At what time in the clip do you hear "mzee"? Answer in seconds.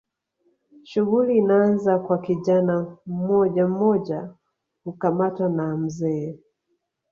5.77-6.39